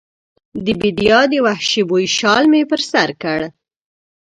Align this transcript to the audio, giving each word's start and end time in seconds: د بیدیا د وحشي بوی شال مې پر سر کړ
د 0.65 0.67
بیدیا 0.81 1.19
د 1.31 1.33
وحشي 1.45 1.83
بوی 1.89 2.05
شال 2.17 2.43
مې 2.51 2.61
پر 2.69 2.81
سر 2.91 3.09
کړ 3.21 3.39